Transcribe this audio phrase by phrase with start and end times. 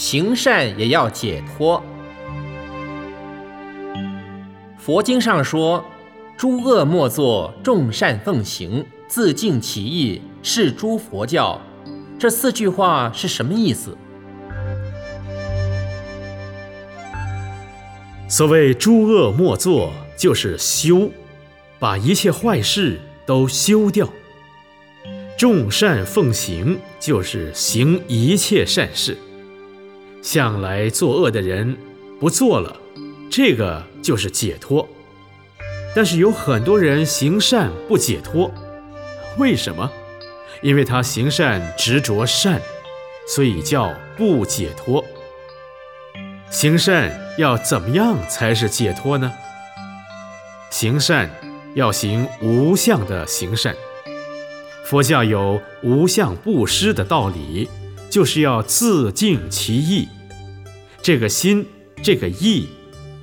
[0.00, 1.84] 行善也要解脱。
[4.78, 5.84] 佛经上说
[6.38, 11.60] ：“诸恶莫作，众善奉行，自净其意，是诸佛教。”
[12.18, 13.94] 这四句话是什么意思？
[18.26, 21.10] 所谓“诸恶莫作”，就是修，
[21.78, 24.06] 把一切坏事都修掉
[25.36, 29.18] ；“众善奉行”，就是行一切善事。
[30.22, 31.76] 向来作恶的人
[32.18, 32.76] 不做了，
[33.30, 34.88] 这个就是解脱。
[35.94, 38.52] 但是有很多人行善不解脱，
[39.38, 39.90] 为什么？
[40.62, 42.60] 因为他行善执着善，
[43.26, 45.04] 所以叫不解脱。
[46.50, 49.32] 行善要怎么样才是解脱呢？
[50.70, 51.30] 行善
[51.74, 53.74] 要行无相的行善。
[54.84, 57.68] 佛教有无相布施的道理。
[58.10, 60.08] 就是要自净其意，
[61.00, 61.64] 这个心，
[62.02, 62.66] 这个意，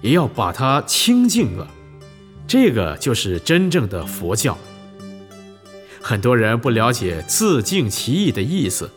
[0.02, 1.68] 也要把它清净了。
[2.48, 4.58] 这个就是真正的佛教。
[6.02, 8.90] 很多人不了解自净其意的意思。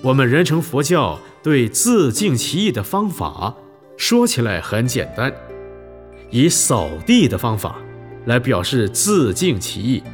[0.00, 3.56] 我们人成佛教对自净其意的方法，
[3.96, 5.32] 说起来很简单，
[6.30, 7.80] 以扫地的方法
[8.26, 10.04] 来表示自净其意，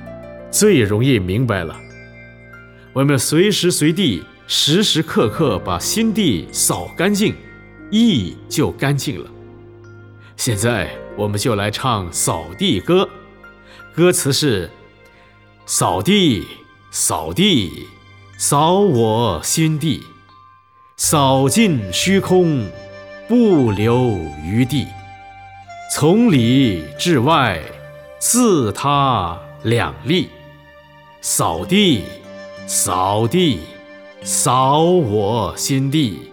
[0.51, 1.79] 最容易明白了。
[2.95, 4.23] 我们随时随地。
[4.49, 7.35] 时时刻刻把心地扫干净，
[7.91, 9.29] 意就干净了。
[10.37, 13.09] 现在我们就来唱扫地歌，
[13.93, 14.71] 歌词是：
[15.67, 16.47] 扫地，
[16.93, 17.89] 扫地，
[18.39, 20.01] 扫我心地，
[20.97, 22.65] 扫尽虚空，
[23.27, 24.87] 不留余地，
[25.93, 27.61] 从里至外，
[28.21, 30.29] 自他两利。
[31.21, 32.05] 扫地，
[32.69, 33.59] 扫地。
[34.23, 36.31] 扫我心地，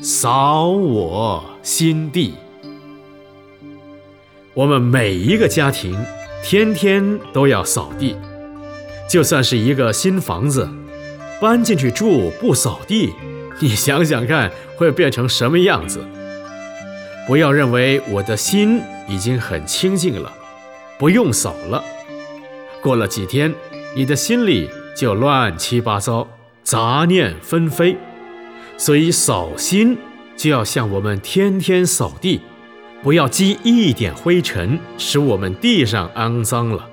[0.00, 2.34] 扫我心地。
[4.52, 5.96] 我们每一个家庭
[6.42, 8.16] 天天都要扫地，
[9.08, 10.68] 就算是一个新房子，
[11.40, 13.14] 搬进去住不扫地，
[13.60, 16.04] 你想想看会变成什么样子？
[17.26, 20.32] 不要认为我的心已经很清净了，
[20.98, 21.82] 不用扫了，
[22.82, 23.54] 过了几天，
[23.94, 26.28] 你的心里就乱七八糟。
[26.62, 27.96] 杂念纷飞，
[28.76, 29.96] 所以扫心
[30.36, 32.40] 就要像我们天天扫地，
[33.02, 36.88] 不要积一点灰尘，使我们地上肮脏了。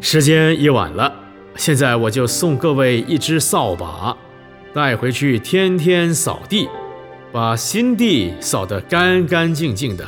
[0.00, 1.12] 时间已晚了，
[1.56, 4.16] 现在我就送各位一支扫把，
[4.72, 6.68] 带回去天天扫地，
[7.32, 10.06] 把心地扫得干干净净的。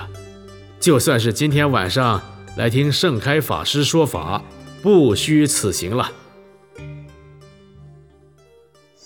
[0.78, 2.22] 就算是今天晚上
[2.56, 4.42] 来听盛开法师说法，
[4.82, 6.10] 不虚此行了。